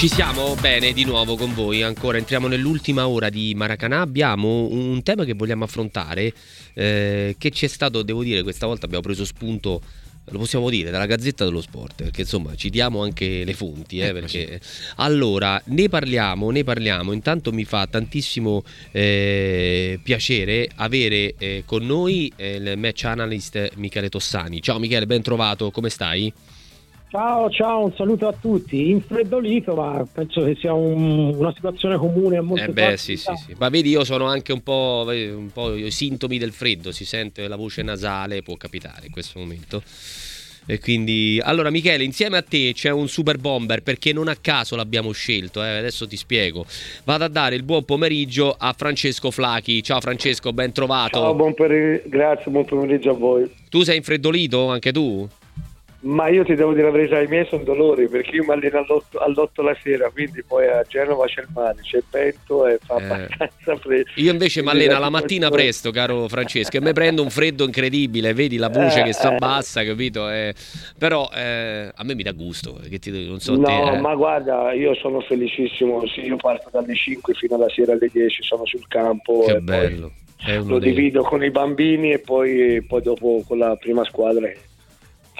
[0.00, 0.54] Ci siamo?
[0.54, 5.34] Bene di nuovo con voi, ancora entriamo nell'ultima ora di Maracanà, abbiamo un tema che
[5.34, 6.32] vogliamo affrontare
[6.72, 9.82] eh, che ci è stato, devo dire, questa volta abbiamo preso spunto
[10.24, 14.58] lo possiamo dire dalla Gazzetta dello Sport perché insomma citiamo anche le fonti eh, perché...
[14.96, 17.12] allora ne parliamo ne parliamo.
[17.12, 18.62] Intanto mi fa tantissimo
[18.92, 24.62] eh, piacere avere eh, con noi eh, il match analyst Michele Tossani.
[24.62, 25.70] Ciao Michele ben trovato.
[25.70, 26.32] Come stai?
[27.10, 28.88] Ciao, ciao, un saluto a tutti.
[28.90, 33.32] Infreddolito, ma penso che sia un, una situazione comune a molte eh beh, sì, sì,
[33.34, 33.54] sì.
[33.58, 37.48] Ma vedi, io sono anche un po', un po' i sintomi del freddo, si sente
[37.48, 39.82] la voce nasale, può capitare in questo momento.
[40.66, 44.76] E quindi, allora, Michele, insieme a te c'è un super bomber perché non a caso
[44.76, 45.64] l'abbiamo scelto.
[45.64, 45.78] Eh?
[45.78, 46.64] Adesso ti spiego.
[47.02, 49.82] Vado a dare il buon pomeriggio a Francesco Flachi.
[49.82, 51.18] Ciao, Francesco, ben trovato.
[51.18, 53.50] Ciao, buon pomeriggio, grazie, buon pomeriggio a voi.
[53.68, 55.28] Tu sei infreddolito anche tu?
[56.02, 58.78] Ma io ti devo dire la verità, i miei sono dolori perché io mi alleno
[58.78, 62.78] all'otto, all'otto la sera, quindi poi a Genova c'è il mare, c'è il vento e
[62.82, 63.04] fa eh.
[63.04, 64.10] abbastanza freddo.
[64.14, 68.32] Io invece mi alleno la mattina presto, caro Francesco, e mi prendo un freddo incredibile,
[68.32, 70.30] vedi la voce eh, che si abbassa, capito?
[70.30, 70.54] Eh,
[70.96, 74.00] però eh, a me mi dà gusto, ti, non so No, te, eh.
[74.00, 78.42] ma guarda, io sono felicissimo, sì, io parto dalle 5 fino alla sera alle 10,
[78.42, 79.44] sono sul campo.
[79.44, 80.12] Che bello.
[80.64, 80.94] lo dei...
[80.94, 84.50] divido con i bambini e poi, poi dopo con la prima squadra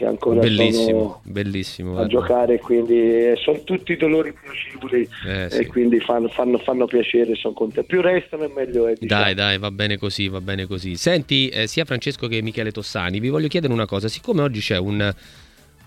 [0.01, 2.09] che ancora bellissimo, bellissimo, a guarda.
[2.09, 5.67] giocare, quindi eh, sono tutti dolori piacevoli Eh, e sì.
[5.67, 7.87] quindi fanno, fanno, fanno piacere, sono contento.
[7.87, 8.95] Più restano e meglio è.
[8.99, 9.23] diciamo.
[9.23, 10.97] Dai, dai, va bene così, va bene così.
[10.97, 14.79] Senti, eh, sia Francesco che Michele Tossani, vi voglio chiedere una cosa, siccome oggi c'è
[14.79, 15.15] un,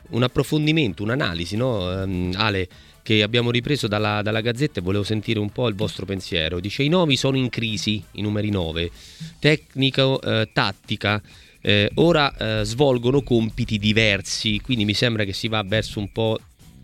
[0.09, 2.67] un approfondimento, un'analisi, no, ehm, Ale,
[3.01, 6.59] che abbiamo ripreso dalla, dalla Gazzetta e volevo sentire un po' il vostro pensiero.
[6.59, 8.91] Dice i nomi sono in crisi, i numeri 9,
[9.39, 11.19] tecnica, eh, tattica,
[11.65, 16.37] eh, ora eh, svolgono compiti diversi, quindi mi sembra che si va verso un po'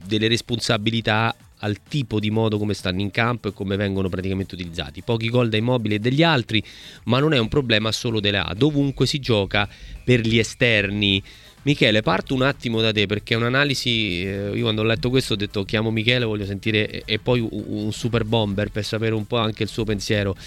[0.06, 5.02] delle responsabilità al tipo di modo come stanno in campo e come vengono praticamente utilizzati.
[5.02, 6.64] Pochi gol dai mobili e degli altri,
[7.06, 9.68] ma non è un problema solo delle A, dovunque si gioca
[10.04, 11.22] per gli esterni.
[11.64, 14.24] Michele, parto un attimo da te perché è un'analisi.
[14.24, 17.92] eh, io quando ho letto questo ho detto chiamo Michele, voglio sentire e, poi un
[17.92, 20.38] super bomber per sapere un po' anche il suo pensiero.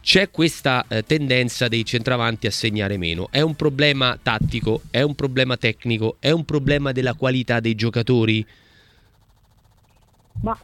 [0.00, 3.28] C'è questa eh, tendenza dei centravanti a segnare meno.
[3.30, 8.46] È un problema tattico, è un problema tecnico, è un problema della qualità dei giocatori.
[10.42, 10.56] Ma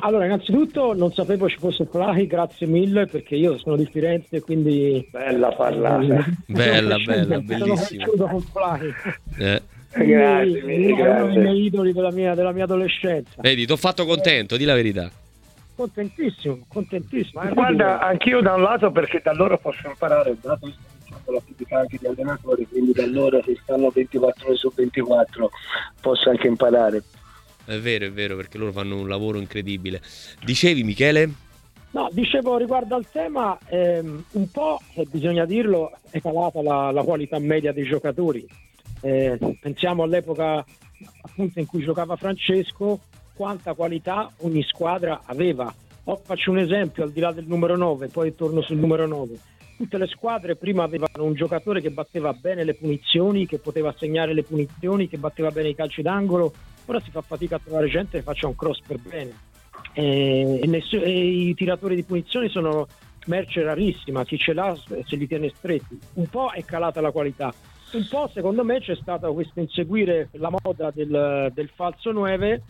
[0.00, 5.06] allora, innanzitutto non sapevo ci fosse Flahi, grazie mille perché io sono di Firenze, quindi...
[5.10, 6.24] Bella parlata.
[6.46, 8.04] Bella, bella, Sono bellissima.
[8.04, 8.92] cresciuto con Flahi.
[9.38, 9.62] Eh,
[9.94, 11.40] Grazie mille, uno dei grazie.
[11.40, 13.40] miei idoli della mia, della mia adolescenza.
[13.42, 15.10] vedi, ti ho fatto contento, di la verità.
[15.82, 17.42] Contentissimo, contentissimo.
[17.42, 21.32] Ma guarda, anch'io da un lato perché da loro posso imparare, dato che sto iniziando
[21.32, 25.50] l'attività anche di allenatore, quindi da loro che stanno 24 ore su 24
[26.00, 27.02] posso anche imparare.
[27.64, 30.00] È vero, è vero, perché loro fanno un lavoro incredibile.
[30.44, 31.30] Dicevi, Michele?
[31.90, 37.02] No, dicevo riguardo al tema, ehm, un po', eh, bisogna dirlo, è calata la, la
[37.02, 38.46] qualità media dei giocatori.
[39.00, 40.64] Eh, pensiamo all'epoca
[41.22, 43.00] appunto in cui giocava Francesco,
[43.34, 45.72] quanta qualità ogni squadra aveva.
[46.04, 49.38] Oh, faccio un esempio, al di là del numero 9, poi torno sul numero 9.
[49.76, 54.32] Tutte le squadre prima avevano un giocatore che batteva bene le punizioni, che poteva segnare
[54.32, 56.52] le punizioni, che batteva bene i calci d'angolo.
[56.86, 59.32] Ora si fa fatica a trovare gente che faccia un cross per bene.
[59.92, 62.86] E, e ness- e i tiratori di punizioni sono
[63.26, 65.98] merce rarissima, chi ce l'ha se li tiene stretti.
[66.14, 67.52] Un po' è calata la qualità,
[67.92, 72.62] un po' secondo me c'è stato questo inseguire la moda del, del falso 9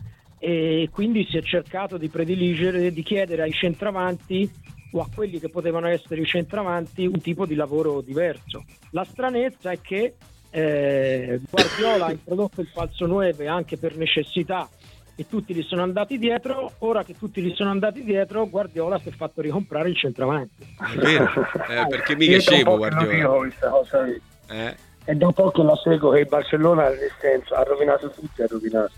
[0.45, 4.51] e quindi si è cercato di prediligere, di chiedere ai centravanti
[4.91, 8.65] o a quelli che potevano essere i centravanti un tipo di lavoro diverso.
[8.89, 10.15] La stranezza è che
[10.49, 14.67] eh, Guardiola ha introdotto il falso 9 anche per necessità
[15.15, 19.07] e tutti gli sono andati dietro, ora che tutti gli sono andati dietro Guardiola si
[19.07, 20.75] è fatto ricomprare il centravanti.
[20.93, 21.29] È vero,
[21.69, 23.13] eh, perché mica Io è scemo Guardiola.
[23.13, 24.21] dico questa cosa qui.
[24.49, 28.09] Eh, È da un po' che la seguo che il Barcellona nel senso, ha rovinato
[28.09, 28.93] tutti, ha rovinato.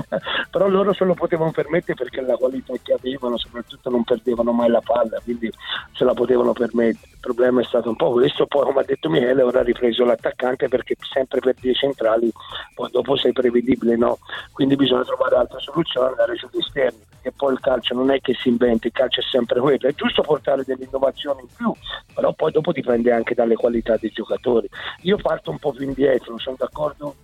[0.50, 4.70] Però loro se lo potevano permettere perché la qualità che avevano, soprattutto non perdevano mai
[4.70, 5.52] la palla, quindi
[5.92, 7.08] se la potevano permettere.
[7.12, 10.02] Il problema è stato un po' questo, poi come ha detto Michele, ora ha ripreso
[10.06, 12.32] l'attaccante perché sempre per dei centrali,
[12.74, 14.18] poi dopo sei prevedibile, no?
[14.52, 18.32] Quindi bisogna trovare altre soluzioni, andare sugli esterni, perché poi il calcio non è che
[18.32, 19.86] si inventa, il calcio è sempre quello.
[19.86, 21.70] È giusto portare delle innovazioni in più,
[22.14, 24.68] però poi dopo dipende anche dalle qualità dei giocatori.
[25.02, 27.14] Io parto un po' più indietro, sono d'accordo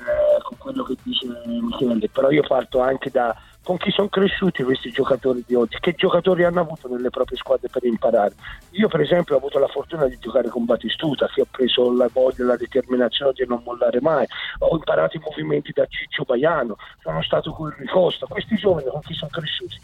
[0.00, 4.62] eh, con quello che dice Michele, però io parto anche da con chi sono cresciuti
[4.62, 8.34] questi giocatori di oggi, che giocatori hanno avuto nelle proprie squadre per imparare.
[8.70, 12.08] Io per esempio ho avuto la fortuna di giocare con Batistuta, che ho preso la
[12.10, 14.26] voglia e la determinazione di non mollare mai,
[14.60, 19.14] ho imparato i movimenti da Ciccio Baiano, sono stato con Ricosta, questi giovani con chi
[19.14, 19.78] sono cresciuti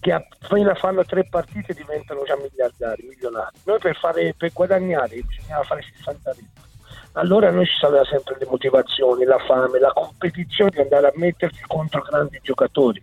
[0.00, 3.56] che appena fanno tre partite diventano già miliardari, milionari.
[3.62, 6.71] Noi per, fare, per guadagnare bisognava fare 60 ritmi.
[7.12, 11.62] Allora noi ci saranno sempre le motivazioni, la fame, la competizione di andare a mettersi
[11.66, 13.02] contro grandi giocatori.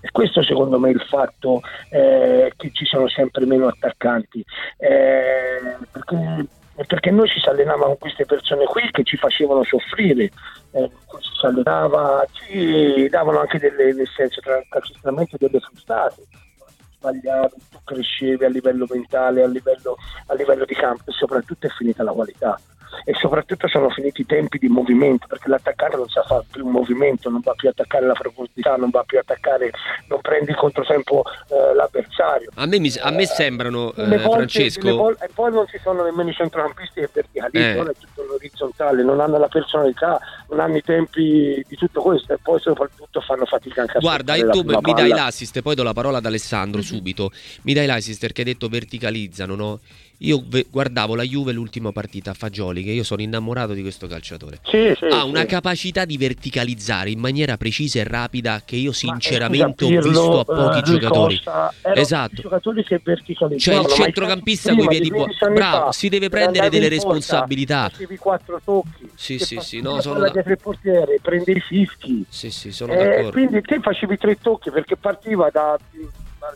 [0.00, 1.60] E questo secondo me è il fatto
[1.90, 4.44] eh, che ci sono sempre meno attaccanti.
[4.78, 6.46] Eh, perché
[6.86, 10.24] perché noi ci si allenava con queste persone qui che ci facevano soffrire,
[10.72, 16.24] eh, ci allenava, ci davano anche delle, nel senso, tra calcisticamente delle frustate,
[16.98, 21.70] sbagliavi, tu crescevi a livello mentale, a livello, a livello di campo e soprattutto è
[21.70, 22.60] finita la qualità
[23.04, 26.72] e soprattutto sono finiti i tempi di movimento perché l'attaccante non sa fare più un
[26.72, 29.70] movimento, non va più a attaccare la profondità, non va più a attaccare,
[30.08, 32.50] non prende in controtempo eh, l'avversario.
[32.54, 34.96] A me, mi, a me sembrano, eh, volte, Francesco...
[34.96, 37.74] Volte, e poi non ci sono nemmeno i centrocampisti e verticali, eh.
[37.74, 40.18] è tutto l'orizzontale, non hanno la personalità,
[40.48, 44.34] non hanno i tempi di tutto questo e poi soprattutto fanno fatica anche a Guarda,
[44.34, 46.88] e tu mi dai l'assist, poi do la parola ad Alessandro mm-hmm.
[46.88, 47.30] subito,
[47.62, 49.80] mi dai l'assist perché hai detto verticalizzano, no?
[50.20, 54.60] Io guardavo la Juve l'ultima partita a Fagioli, che io sono innamorato di questo calciatore.
[54.64, 55.28] Sì, sì, ha sì.
[55.28, 60.44] una capacità di verticalizzare in maniera precisa e rapida che io sinceramente ho visto a
[60.44, 61.42] pochi uh, giocatori.
[61.94, 62.40] Esatto.
[62.40, 63.00] Giocatori che
[63.58, 65.34] cioè il centrocampista con i piedi buoni.
[65.52, 67.90] Bravo, si deve prendere delle responsabilità.
[67.90, 69.10] Facevi quattro tocchi.
[69.14, 70.30] Sì, sì, sì, no, sono da...
[70.30, 72.24] tre portiere, prende i fischi.
[72.28, 73.30] Sì, sì, sono eh, d'accordo.
[73.32, 75.78] Quindi te facevi tre tocchi perché partiva da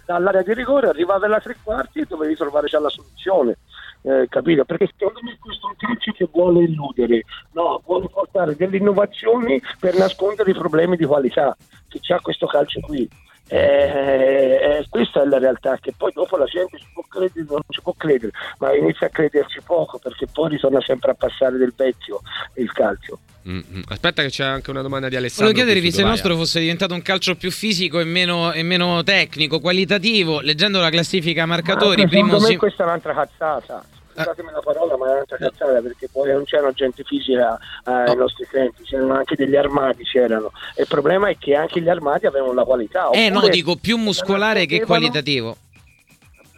[0.05, 3.59] dall'area di rigore, arrivavi alla tre quarti e dovevi trovare già la soluzione.
[4.03, 4.65] Eh, capito?
[4.65, 7.23] Perché secondo me questo è un calcio che vuole illudere,
[7.53, 11.57] no, vuole portare delle innovazioni per nascondere i problemi di qualità
[11.89, 13.09] che c'ha questo calcio qui.
[13.53, 17.61] Eh, eh, questa è la realtà che poi dopo la gente ci può credere non
[17.69, 21.73] ci può credere ma inizia a crederci poco perché poi ritorna sempre a passare del
[21.77, 22.21] vecchio
[22.55, 23.83] il calcio Mm-hmm.
[23.89, 25.53] Aspetta, che c'è anche una domanda di Alessandro.
[25.53, 29.03] Volevo chiedervi se il nostro fosse diventato un calcio più fisico e meno, e meno
[29.03, 30.41] tecnico, qualitativo.
[30.41, 32.27] Leggendo la classifica marcatori, ma primo.
[32.27, 33.85] Secondo me questa è un'altra cazzata.
[34.13, 37.57] Scusatemi la parola, ma è un'altra cazzata perché poi non c'erano gente fisica
[37.87, 40.05] eh, ai nostri tempi, c'erano anche degli armati.
[40.05, 40.53] C'erano.
[40.75, 43.09] E il problema è che anche gli armati avevano la qualità.
[43.11, 45.57] Eh, no, dico più muscolare che qualitativo.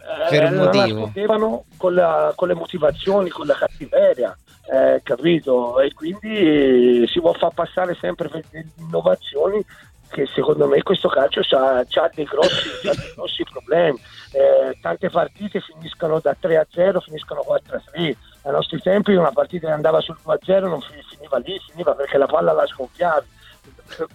[0.03, 1.63] Eh, per un motivo.
[1.77, 4.37] Con, la, con le motivazioni, con la cattiveria
[4.71, 5.79] eh, capito?
[5.79, 9.63] E quindi si può far passare sempre per delle innovazioni
[10.13, 11.83] che secondo me questo calcio ha
[12.13, 13.99] dei, grossi, dei grossi problemi.
[14.31, 18.15] Eh, tante partite finiscono da 3 a 0, finiscono 4 a 3.
[18.43, 21.95] Ai nostri tempi una partita che andava sul 2 a 0 non finiva lì, finiva
[21.95, 23.27] perché la palla la sgonfiavi.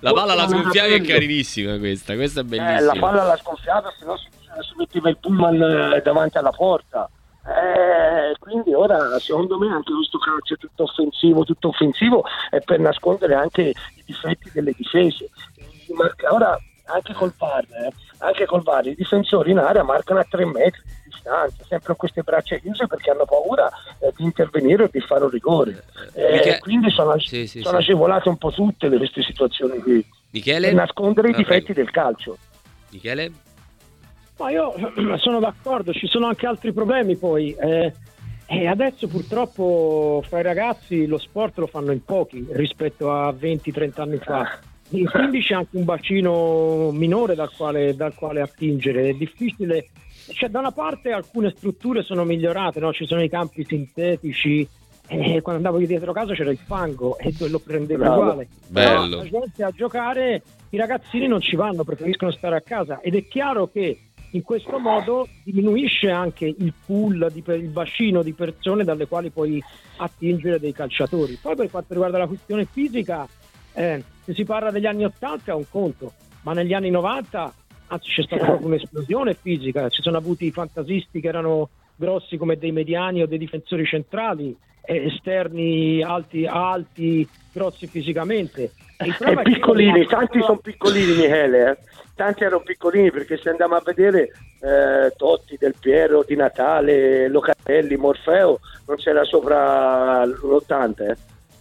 [0.01, 2.79] La palla la sgonfiavi è carinissima questa, questa è bellissima.
[2.79, 6.53] Eh, la palla la sgonfiava, se no si, si metteva il pullman eh, davanti alla
[6.53, 7.11] porta.
[7.49, 13.35] Eh, quindi ora secondo me anche questo calcio tutto offensivo, tutto offensivo è per nascondere
[13.35, 15.31] anche i difetti delle difese.
[16.31, 20.45] Ora anche col VAR, eh, anche col VAR i difensori in area marcano a tre
[20.45, 23.71] metri di distanza, sempre con queste braccia chiuse perché hanno paura
[24.01, 25.85] eh, di intervenire o di fare un rigore.
[26.13, 26.59] Eh, Michele...
[26.59, 27.91] Quindi sono, sì, sì, sono sì.
[27.91, 30.07] agevolate un po' tutte queste situazioni qui.
[30.31, 30.67] Michele?
[30.69, 32.37] Per nascondere i difetti del calcio.
[32.91, 33.33] Michele?
[34.39, 34.73] Ma io
[35.19, 37.55] sono d'accordo, ci sono anche altri problemi poi.
[37.55, 37.93] Eh,
[38.47, 44.01] e adesso purtroppo fra i ragazzi lo sport lo fanno in pochi rispetto a 20-30
[44.01, 44.59] anni fa.
[44.91, 49.11] E quindi c'è anche un bacino minore dal quale, dal quale attingere.
[49.11, 49.89] È difficile.
[50.33, 52.93] Cioè, da una parte alcune strutture sono migliorate, no?
[52.93, 54.67] ci sono i campi sintetici,
[55.11, 58.21] e quando andavo io dietro casa c'era il fango e lo prendevo Bravo.
[58.21, 58.49] uguale.
[58.69, 59.09] Bello.
[59.09, 63.15] Però la gente a giocare, i ragazzini non ci vanno, preferiscono stare a casa ed
[63.15, 68.85] è chiaro che in questo modo diminuisce anche il pool, di, il bacino di persone
[68.85, 69.63] dalle quali puoi
[69.97, 71.39] attingere dei calciatori.
[71.41, 73.27] Poi per quanto riguarda la questione fisica,
[73.73, 77.55] eh, se si parla degli anni 80 è un conto, ma negli anni 90
[77.89, 82.57] anzi c'è stata proprio un'esplosione fisica, ci sono avuti i fantasisti che erano grossi come
[82.57, 88.71] dei mediani o dei difensori centrali, eh, esterni alti, alti, grossi fisicamente.
[88.97, 91.79] E piccolini, tanti sono piccolini Michele, eh?
[92.15, 97.97] tanti erano piccolini perché se andiamo a vedere eh, Totti, Del Piero, Di Natale, Locatelli,
[97.97, 101.17] Morfeo, non c'era sopra l'80.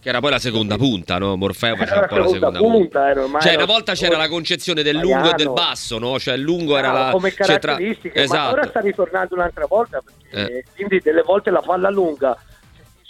[0.07, 1.35] Che era poi la seconda punta, no?
[1.35, 3.11] Morfeo faceva un po' la seconda punta.
[3.11, 3.41] punta.
[3.41, 5.33] Cioè, una volta c'era la concezione del lungo Mariano.
[5.33, 6.17] e del basso, no?
[6.17, 7.09] Cioè, il lungo era la...
[7.11, 8.41] Come caratteristiche, esatto.
[8.41, 10.63] ma ora sta ritornando un'altra volta, perché eh.
[10.73, 12.37] quindi delle volte la palla lunga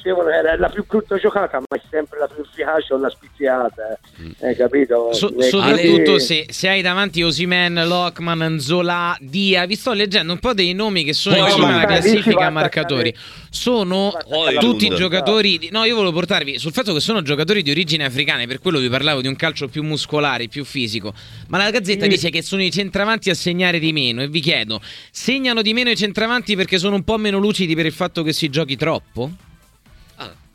[0.08, 4.00] mettevano, era la più brutta giocata, ma è sempre la più efficace o la spiziata,
[4.22, 4.32] mm.
[4.42, 5.14] hai capito?
[5.14, 10.54] So, soprattutto se, se, hai davanti Osimen, Lockman, Zola, Dia, vi sto leggendo un po'
[10.54, 13.14] dei nomi che sono in cima alla classifica marcatori.
[13.50, 14.14] Sono
[14.60, 18.46] tutti giocatori, di, no io volevo portarvi sul fatto che sono giocatori di origine africana,
[18.46, 21.14] per quello vi parlavo di un calcio più muscolare, più fisico,
[21.48, 22.10] ma la Gazzetta sì.
[22.10, 24.80] dice che sono i centravanti a segnare di meno e vi chiedo,
[25.12, 28.34] segnano di meno i centravanti perché sono un po' meno lucidi per il fatto che
[28.34, 29.32] si giochi troppo?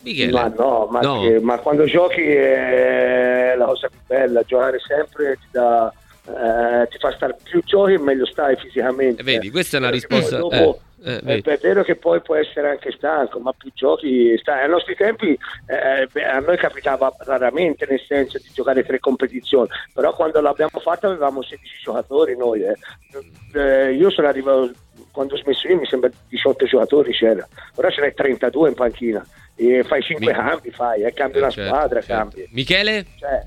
[0.03, 0.33] Michele.
[0.33, 1.21] Ma no, ma, no.
[1.21, 5.93] Che, ma quando giochi è la cosa più bella, giocare sempre ti dà...
[6.25, 9.25] Eh, ti fa stare più giochi e meglio stai fisicamente.
[9.25, 10.37] Vedi, questa è una risposta.
[10.37, 14.63] Dopo, eh eh, è vero che poi può essere anche stanco, ma più giochi sta.
[14.63, 19.69] Ai nostri tempi eh, beh, a noi capitava raramente nel senso di giocare tre competizioni,
[19.93, 22.63] però quando l'abbiamo fatta avevamo 16 giocatori noi.
[22.63, 22.77] Eh.
[23.55, 23.93] eh.
[23.93, 24.71] io sono arrivato
[25.11, 29.27] quando ho smesso io mi sembra 18 giocatori c'era, ora ce n'è 32 in panchina.
[29.55, 30.33] E fai 5 Mi...
[30.33, 32.15] cambi, fai, eh, cambi una certo, squadra, certo.
[32.15, 32.49] cambi.
[32.51, 33.07] Michele?
[33.17, 33.47] Cioè,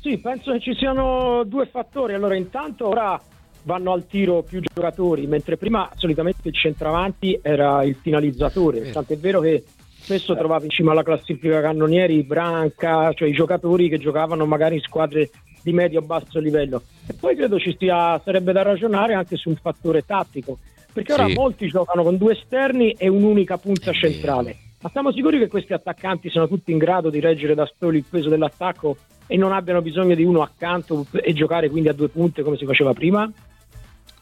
[0.00, 2.14] sì, penso che ci siano due fattori.
[2.14, 3.20] Allora, intanto ora
[3.62, 8.90] vanno al tiro più giocatori, mentre prima solitamente il centravanti era il finalizzatore.
[8.90, 9.64] Tant'è vero che
[10.04, 14.82] spesso trovavi in cima alla classifica cannonieri Branca, cioè i giocatori che giocavano magari in
[14.82, 15.30] squadre
[15.62, 16.82] di medio-basso livello.
[17.06, 20.58] E poi credo ci stia, sarebbe da ragionare anche su un fattore tattico,
[20.92, 21.32] perché ora sì.
[21.32, 24.56] molti giocano con due esterni e un'unica punta È centrale.
[24.84, 28.04] Ma siamo sicuri che questi attaccanti siano tutti in grado di reggere da soli il
[28.06, 32.42] peso dell'attacco e non abbiano bisogno di uno accanto e giocare quindi a due punte
[32.42, 33.26] come si faceva prima?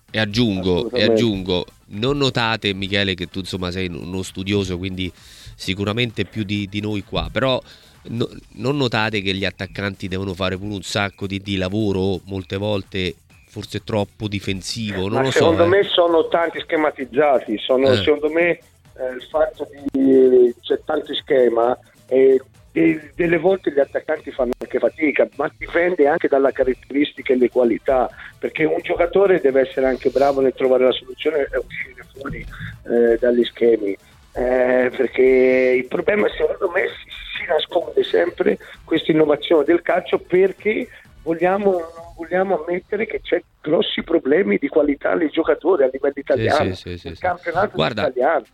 [0.08, 5.10] E aggiungo, e aggiungo, non notate Michele che tu insomma sei uno studioso, quindi
[5.56, 7.60] sicuramente più di, di noi qua, però
[8.10, 12.56] no, non notate che gli attaccanti devono fare pure un sacco di, di lavoro, molte
[12.56, 13.16] volte
[13.48, 15.62] forse troppo difensivo, non Ma lo secondo so.
[15.64, 15.78] Secondo eh.
[15.80, 17.96] me sono tanti schematizzati, sono, eh.
[17.96, 18.60] secondo me
[19.02, 22.40] eh, il fatto di c'è tanto schema e
[22.72, 27.50] e delle volte gli attaccanti fanno anche fatica, ma dipende anche dalla caratteristica e le
[27.50, 32.46] qualità, perché un giocatore deve essere anche bravo nel trovare la soluzione e uscire fuori
[32.84, 33.96] eh, dagli schemi.
[34.34, 40.88] Eh, perché il problema secondo me si, si nasconde sempre questa innovazione del calcio perché
[41.22, 46.74] vogliamo, non vogliamo ammettere che c'è grossi problemi di qualità nei giocatori a livello italiano,
[46.74, 48.44] sì, sì, sì, il campionato Guarda, italiano.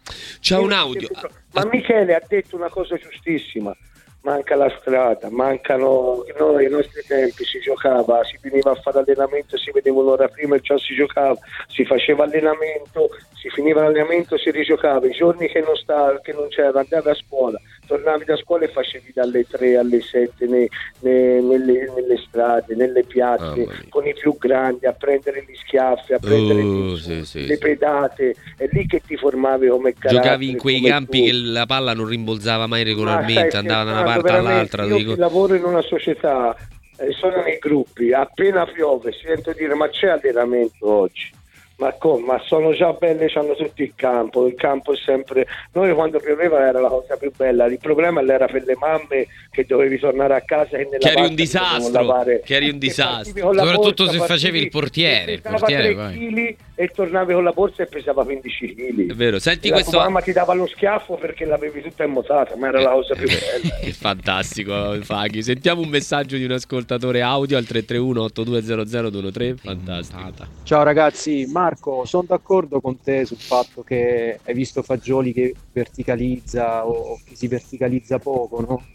[0.40, 1.08] C'è un audio.
[1.52, 3.74] Ma Michele ha detto una cosa giustissima
[4.22, 9.56] manca la strada, mancano noi ai nostri tempi si giocava, si veniva a fare allenamento,
[9.56, 14.50] si vedeva un'ora prima e già si giocava, si faceva allenamento, si finiva l'allenamento, si
[14.50, 17.58] rigiocava, i giorni che non, sta, che non c'era andavi a scuola,
[17.88, 20.68] tornavi da scuola e facevi dalle 3 alle 7 nei,
[21.00, 26.12] nei, nelle, nelle, strade, nelle piazze, oh, con i più grandi, a prendere gli schiaffi,
[26.12, 30.22] a prendere uh, sì, sì, le pedate, è lì che ti formavi come carattere.
[30.22, 31.24] Giocavi in quei campi tu.
[31.24, 34.84] che la palla non rimbolzava mai regolarmente, andava da una parte all'altra.
[34.84, 35.14] Io dico...
[35.16, 36.54] lavoro in una società,
[36.98, 41.36] eh, sono nei gruppi, appena piove sento dire ma c'è allenamento oggi
[41.78, 42.24] ma, come?
[42.24, 45.46] ma sono già belle, hanno tutti il campo, il campo è sempre...
[45.72, 49.64] Noi quando pioveva era la cosa più bella, il problema era per le mamme che
[49.64, 53.52] dovevi tornare a casa e nella che eri un disastro, che eri un disastro.
[53.52, 55.32] Soprattutto borsa, se facevi il portiere.
[55.32, 59.10] Il portiere 3 kg e tornavi con la borsa e pesava 15 kg.
[59.10, 59.98] È vero, senti la questo...
[59.98, 63.78] mamma ti dava lo schiaffo perché l'avevi tutta immotata, ma era la cosa più bella.
[63.82, 65.42] è fantastico, Faghi.
[65.42, 70.46] Sentiamo un messaggio di un ascoltatore audio al 331 8200 fantastico.
[70.62, 75.52] Ciao ragazzi, ma Marco, sono d'accordo con te sul fatto che hai visto Fagioli che
[75.72, 78.86] verticalizza o che si verticalizza poco, no?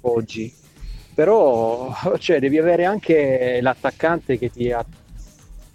[0.00, 0.50] Oggi.
[1.12, 4.82] Però cioè, devi avere anche l'attaccante che ti, ha,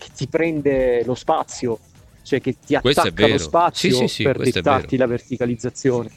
[0.01, 1.77] che ti prende lo spazio,
[2.23, 6.09] cioè che ti attacca lo spazio sì, sì, sì, per dettarti la verticalizzazione.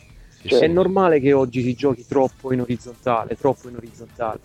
[0.47, 4.41] Cioè, è normale che oggi si giochi troppo in orizzontale, troppo in orizzontale.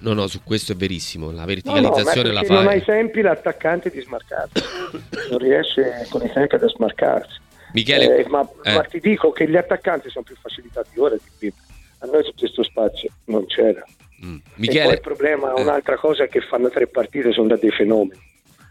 [0.00, 1.30] No, no, su questo è verissimo.
[1.30, 2.54] La verticalizzazione no, no, la fa.
[2.54, 4.62] Non hai tempi l'attaccante di smarcarsi,
[5.30, 7.40] non riesce con i tempi ad smarcarsi.
[7.72, 8.74] Michele, eh, ma, eh.
[8.74, 11.56] ma, ti dico che gli attaccanti sono più facilitati ora di prima.
[12.00, 13.82] A noi su questo spazio non c'era.
[14.24, 14.36] Mm.
[14.54, 15.62] Michele, e poi il problema è eh.
[15.62, 18.26] un'altra cosa è che fanno tre partite, sono da dei fenomeni.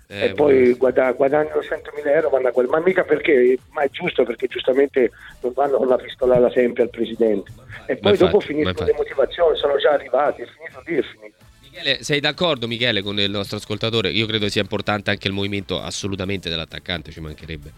[0.10, 3.90] Eh, e poi guada- guadagnano 100.000 euro vanno a quel ma mica perché ma è
[3.90, 5.12] giusto perché giustamente
[5.42, 7.52] non vanno con la pistola alla sempre al presidente
[7.88, 11.36] e poi dopo finiscono le motivazioni sono già arrivati è finito lì è finito
[11.78, 14.10] Michele, sei d'accordo Michele con il nostro ascoltatore?
[14.10, 17.72] Io credo sia importante anche il movimento assolutamente dell'attaccante, ci mancherebbe.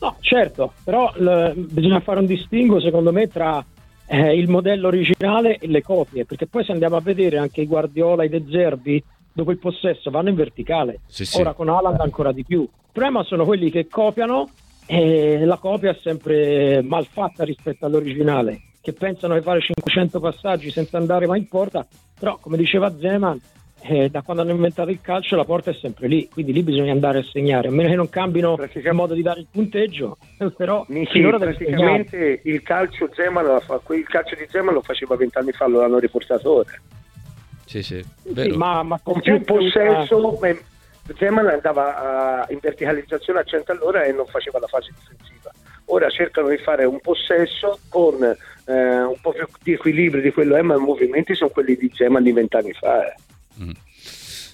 [0.00, 3.64] No, certo, però l- bisogna fare un distinguo secondo me tra
[4.08, 7.66] eh, il modello originale e le copie, perché poi se andiamo a vedere anche i
[7.66, 11.00] Guardiola, i De Zerbi, dopo il possesso vanno in verticale.
[11.06, 11.40] Sì, sì.
[11.40, 12.62] Ora con Haaland ancora di più.
[12.62, 14.48] Il problema sono quelli che copiano
[14.86, 20.70] e la copia è sempre mal fatta rispetto all'originale, che pensano di fare 500 passaggi
[20.70, 21.86] senza andare mai in porta,
[22.18, 23.38] però come diceva Zeman,
[23.80, 26.92] eh, da quando hanno inventato il calcio la porta è sempre lì, quindi lì bisogna
[26.92, 30.18] andare a segnare, a meno che non cambino il modo di dare il punteggio,
[30.56, 35.82] però sì, praticamente il calcio, Zeman, il calcio di Zeman lo faceva vent'anni fa, lo
[35.82, 36.70] hanno riportato ora.
[37.64, 38.04] Sì, sì,
[38.34, 40.56] sì ma, ma, con più possesso, una...
[41.16, 45.50] Zeman andava in verticalizzazione a 100 all'ora e non faceva la fase difensiva.
[45.86, 50.56] Ora cercano di fare un possesso con eh, un po' più di equilibrio di quello,
[50.56, 53.06] eh, ma i movimenti sono quelli di Zeman di vent'anni fa.
[53.06, 53.14] Eh.
[53.62, 53.70] Mm.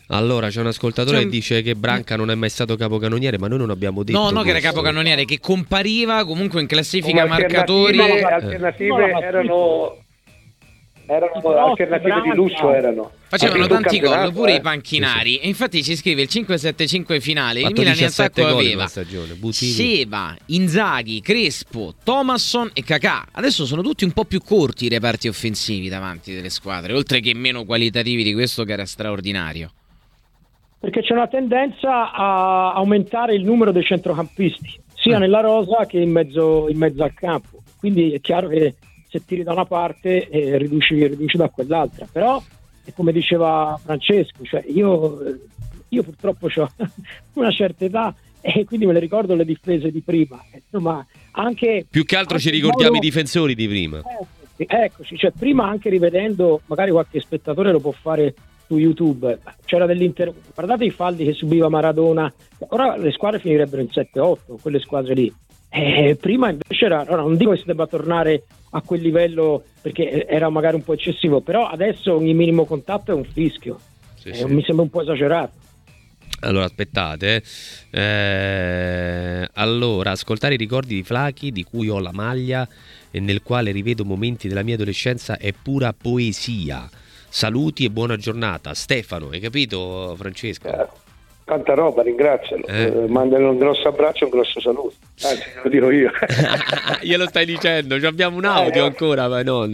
[0.08, 3.58] Allora c'è un ascoltatore che dice che Branca non è mai stato capocannoniere, ma noi
[3.58, 4.18] non abbiamo detto.
[4.18, 7.96] No, no, che era capocannoniere, che compariva comunque in classifica marcatori.
[7.96, 9.22] Le alternative eh.
[9.22, 9.96] erano
[11.06, 14.56] erano alternative di lusso erano facevano tanti gol pure eh.
[14.56, 15.38] i panchinari.
[15.38, 18.86] E infatti ci scrive il 5-7-5 finale il Milan in attacco aveva.
[18.86, 25.28] Seba, Inzaghi, Crespo, Thomasson e Kakà adesso sono tutti un po' più corti i reparti
[25.28, 29.70] offensivi davanti delle squadre oltre che meno qualitativi di questo che era straordinario.
[30.78, 35.18] Perché c'è una tendenza a aumentare il numero dei centrocampisti sia eh.
[35.18, 37.62] nella rosa che in mezzo, in mezzo al campo.
[37.78, 38.74] Quindi è chiaro che
[39.08, 42.06] se tiri da una parte eh, riduci, riduci, da quell'altra.
[42.10, 42.42] Però,
[42.92, 45.18] come diceva Francesco, cioè io,
[45.88, 46.70] io, purtroppo ho
[47.34, 50.38] una certa età e quindi me le ricordo le difese di prima.
[50.52, 53.04] Insomma, anche, Più che altro ci ricordiamo modo...
[53.04, 54.02] i difensori di prima.
[54.56, 58.34] Eh, eccoci, cioè prima anche rivedendo, magari qualche spettatore lo può fare
[58.66, 60.32] su YouTube, c'era dell'inter...
[60.54, 62.32] guardate i falli che subiva Maradona,
[62.68, 65.34] ora le squadre finirebbero in 7-8, quelle squadre lì.
[65.76, 70.24] Eh, prima invece era, ora non dico che si debba tornare a quel livello perché
[70.24, 73.80] era magari un po' eccessivo, però adesso ogni minimo contatto è un fischio,
[74.14, 74.44] sì, eh, sì.
[74.44, 75.52] mi sembra un po' esagerato.
[76.42, 77.42] Allora aspettate,
[77.90, 82.68] eh, allora ascoltare i ricordi di Flachi di cui ho la maglia
[83.10, 86.88] e nel quale rivedo momenti della mia adolescenza è pura poesia.
[87.28, 88.74] Saluti e buona giornata.
[88.74, 91.02] Stefano, hai capito Francesco?
[91.44, 92.66] Eh, tanta roba, ringrazialo.
[92.66, 92.82] Eh.
[92.82, 94.94] Eh, mandano un grosso abbraccio e un grosso saluto.
[95.22, 96.10] Anzi, lo dirò io.
[97.02, 99.68] Glielo stai dicendo, abbiamo un audio eh, ancora, ma no.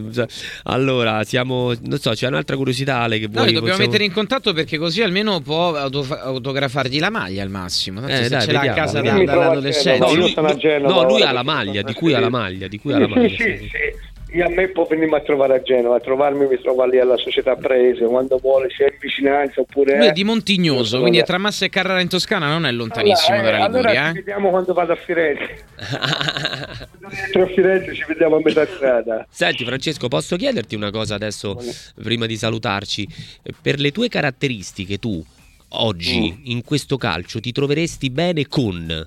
[0.64, 3.46] Allora, siamo, non so, c'è un'altra curiosità Ale che vuoi...
[3.46, 3.84] No, dobbiamo possiamo...
[3.86, 8.00] mettere in contatto perché così almeno può autof- autografargli la maglia al massimo.
[8.00, 10.06] Tanto eh, se dai, ce l'ha a casa da, dall'adolescenza.
[10.06, 10.34] No, lui,
[10.80, 13.28] no, lui ha la maglia, di cui ha la maglia, di cui ha la maglia.
[13.28, 14.09] Sì, sì, sì.
[14.32, 17.16] Io a me può venire a trovare a Genova, a trovarmi mi trova lì alla
[17.16, 19.96] società Prese quando vuole, se è in vicinanza oppure...
[19.96, 23.38] Lui è di Montignoso, quindi è tra Massa e Carrara in Toscana, non è lontanissimo
[23.38, 23.90] allora, dalla Liguria.
[23.90, 24.12] Allora eh?
[24.12, 25.64] ci vediamo quando vado a Firenze.
[27.24, 29.26] Entro a Firenze ci vediamo a metà strada.
[29.28, 31.56] Senti Francesco, posso chiederti una cosa adesso,
[32.00, 33.08] prima di salutarci?
[33.60, 35.24] Per le tue caratteristiche tu,
[35.70, 36.42] oggi, mm.
[36.44, 39.06] in questo calcio, ti troveresti bene con...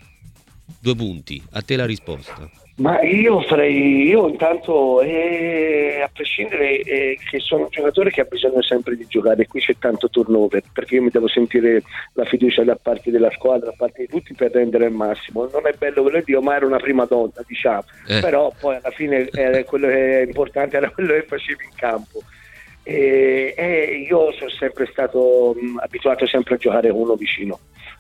[0.80, 2.63] Due punti, a te la risposta.
[2.76, 8.28] Ma io farei, io intanto, eh, a prescindere eh, che sono un giocatore che ha
[8.28, 11.84] bisogno sempre di giocare, qui c'è tanto turnover, perché io mi devo sentire
[12.14, 15.48] la fiducia da parte della squadra, da parte di tutti per rendere il massimo.
[15.52, 18.20] Non è bello quello ma era una prima donna, diciamo, eh.
[18.22, 19.30] però poi alla fine
[19.66, 22.24] quello che è importante era quello che facevi in campo.
[22.82, 27.60] E, e io sono sempre stato mh, abituato sempre a giocare con uno vicino.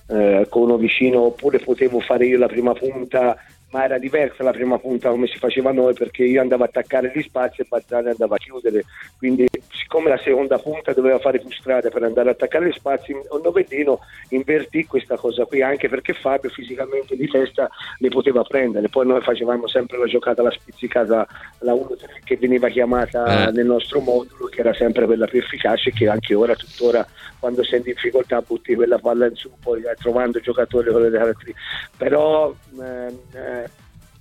[0.09, 3.37] Eh, con uno vicino oppure potevo fare io la prima punta
[3.73, 7.11] ma era diversa la prima punta come si faceva noi perché io andavo a attaccare
[7.13, 8.85] gli spazi e Bazzani andava a chiudere.
[9.17, 13.11] Quindi siccome la seconda punta doveva fare più strada per andare a attaccare gli spazi
[13.13, 18.89] un novedino invertì questa cosa qui anche perché Fabio fisicamente di testa le poteva prendere.
[18.89, 21.27] Poi noi facevamo sempre la giocata la spizzicata
[21.59, 23.51] la 1-3 che veniva chiamata eh.
[23.53, 27.05] nel nostro modulo che era sempre quella più efficace che anche ora tuttora
[27.39, 31.09] quando sei in difficoltà butti quella palla in su poi eh, trovando giocatori con le
[31.09, 31.59] caratteristiche.
[31.97, 33.62] Però ehm, eh,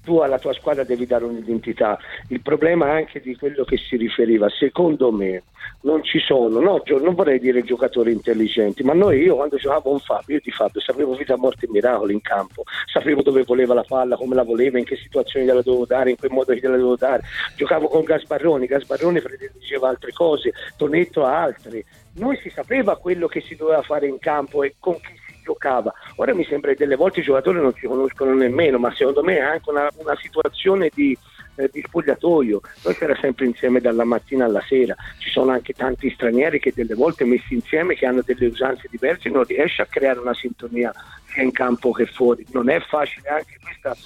[0.02, 1.98] tu alla tua squadra devi dare un'identità.
[2.28, 5.44] Il problema anche di quello che si riferiva, secondo me,
[5.82, 9.98] non ci sono, no, non vorrei dire giocatori intelligenti, ma noi io quando giocavo con
[9.98, 13.84] Fabio, io di Fabio sapevo vita, morte e miracoli in campo, sapevo dove voleva la
[13.86, 16.96] palla, come la voleva, in che situazioni gliela dovevo dare, in che modo gliela dovevo
[16.96, 17.22] dare.
[17.56, 21.84] Giocavo con Gasbarroni, Gasbarroni prediligeva altre cose, Tonetto altre.
[22.14, 25.92] Noi si sapeva quello che si doveva fare in campo e con chi giocava.
[26.16, 29.36] Ora mi sembra che delle volte i giocatori non si conoscono nemmeno, ma secondo me
[29.36, 31.16] è anche una, una situazione di,
[31.56, 32.60] eh, di spogliatoio.
[32.84, 34.94] Noi si era sempre insieme dalla mattina alla sera.
[35.18, 39.28] Ci sono anche tanti stranieri che delle volte messi insieme, che hanno delle usanze diverse,
[39.28, 40.92] non riesce a creare una sintonia
[41.26, 42.46] sia in campo che fuori.
[42.52, 43.96] Non è facile anche questa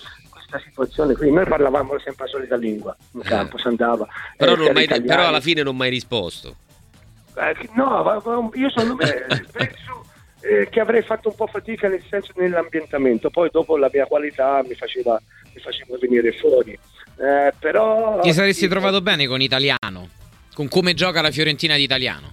[0.46, 1.30] questa situazione qui.
[1.30, 3.24] Noi parlavamo sempre la solita lingua in eh.
[3.24, 4.06] campo, si andava.
[4.36, 6.54] Però, eh, mai, però alla fine non mai risposto.
[7.36, 10.05] Eh, no, io me penso
[10.40, 14.62] eh, che avrei fatto un po' fatica nel senso nell'ambientamento, poi dopo la mia qualità
[14.66, 15.20] mi faceva,
[15.54, 16.72] mi faceva venire fuori.
[16.72, 18.20] Eh, però...
[18.20, 20.08] Ti saresti sì, trovato bene con Italiano?
[20.54, 22.32] Con come gioca la Fiorentina di Italiano?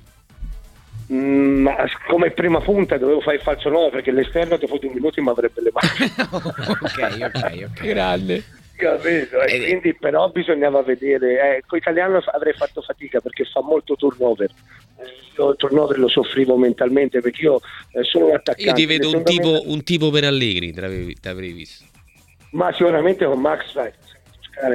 [1.11, 1.67] Mm,
[2.07, 5.61] come prima punta dovevo fare il falso 9 perché l'esterno dopo due minuti mi avrebbe
[5.61, 5.87] levato.
[6.81, 7.85] ok, ok, ok.
[7.85, 8.43] Grande.
[8.75, 9.41] Capito?
[9.41, 11.57] E eh, quindi però bisognava vedere.
[11.57, 14.49] Eh, con italiano avrei fatto fatica perché fa molto turnover.
[15.35, 17.59] Il turnover lo soffrivo mentalmente perché io
[17.91, 18.63] eh, sono un attaccante.
[18.63, 21.85] Io ti vedo un tipo, un tipo, per Allegri, ti avrei visto.
[22.51, 23.73] Ma sicuramente con Max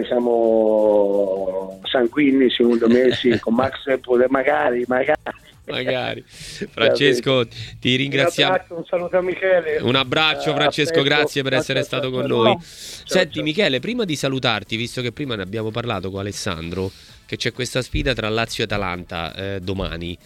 [0.04, 3.84] siamo sanguigni secondo me sì, con Max
[4.28, 5.20] magari, magari
[5.68, 6.24] magari.
[6.26, 7.46] Francesco,
[7.78, 8.52] ti ringraziamo.
[8.52, 9.78] Un, abbraccio, un saluto a Michele.
[9.81, 12.57] Un abbraccio, Francesco, grazie per essere stato con noi.
[12.61, 16.90] Senti, Michele, prima di salutarti, visto che prima ne abbiamo parlato con Alessandro,
[17.26, 20.16] che c'è questa sfida tra Lazio e Atalanta eh, domani.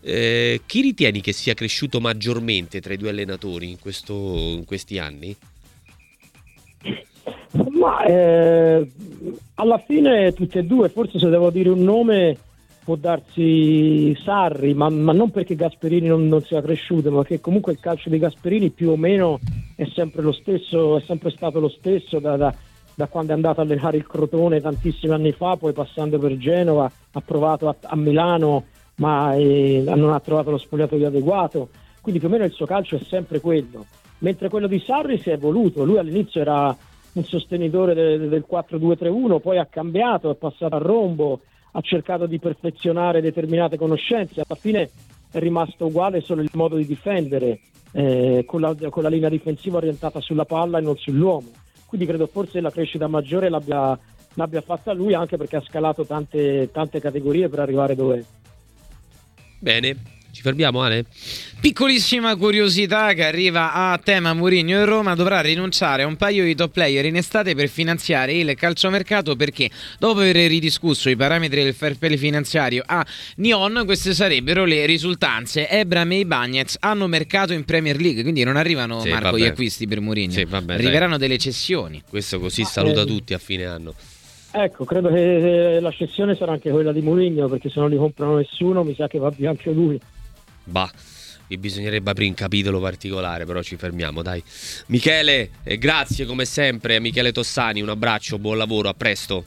[0.00, 4.98] Eh, chi ritieni che sia cresciuto maggiormente tra i due allenatori in, questo, in questi
[4.98, 5.36] anni?
[7.70, 8.90] Ma eh,
[9.54, 12.36] alla fine tutti e due, forse se devo dire un nome,
[12.86, 17.72] può darsi Sarri, ma, ma non perché Gasperini non, non, sia cresciuto, ma che comunque
[17.72, 19.40] il calcio di Gasperini più o meno
[19.74, 22.54] è sempre lo stesso, è sempre stato lo stesso da, da,
[22.94, 26.88] da quando è andato a allenare il Crotone tantissimi anni fa, poi passando per Genova,
[27.10, 28.66] ha provato a, a Milano,
[28.98, 31.70] ma eh, non ha trovato lo spogliatoio adeguato,
[32.00, 33.84] quindi più o meno il suo calcio è sempre quello.
[34.18, 36.74] Mentre quello di Sarri si è evoluto, lui all'inizio era
[37.14, 41.40] un sostenitore del, del 4-2-3-1, poi ha cambiato, è passato a rombo,
[41.76, 44.90] ha cercato di perfezionare determinate conoscenze, alla fine
[45.30, 47.60] è rimasto uguale solo il modo di difendere,
[47.92, 51.50] eh, con, la, con, la, linea difensiva orientata sulla palla e non sull'uomo.
[51.84, 53.98] Quindi credo forse la crescita maggiore l'abbia,
[54.34, 58.24] l'abbia fatta lui anche perché ha scalato tante, tante categorie per arrivare dove è.
[59.58, 59.96] Bene,
[60.36, 61.06] ci fermiamo, Ale?
[61.62, 66.54] Piccolissima curiosità che arriva a tema Mourinho in Roma dovrà rinunciare a un paio di
[66.54, 71.72] top player in estate per finanziare il calciomercato perché dopo aver ridiscusso i parametri del
[71.72, 73.04] fair play finanziario a
[73.36, 78.56] Nyon queste sarebbero le risultanze Ebram e Bagnets hanno mercato in Premier League quindi non
[78.56, 79.38] arrivano sì, Marco vabbè.
[79.38, 81.28] gli acquisti per Mourinho sì, vabbè, arriveranno dai.
[81.28, 83.06] delle cessioni questo così saluta eh.
[83.06, 83.94] tutti a fine anno
[84.58, 88.36] Ecco, credo che la cessione sarà anche quella di Mourinho perché se non li comprano
[88.36, 90.00] nessuno mi sa che va via anche lui.
[90.66, 90.90] Bah,
[91.48, 94.42] vi bisognerebbe aprire un capitolo particolare, però ci fermiamo, dai.
[94.86, 99.46] Michele, eh, grazie come sempre a Michele Tossani, un abbraccio, buon lavoro, a presto.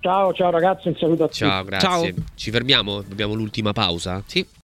[0.00, 1.38] Ciao, ciao ragazzi, un saluto a tutti.
[1.38, 1.88] Ciao, grazie.
[1.88, 2.24] Ciao.
[2.34, 2.98] Ci fermiamo?
[2.98, 4.22] Abbiamo l'ultima pausa?
[4.26, 4.44] Sì.